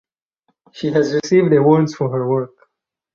[0.71, 2.55] She has received awards for her work.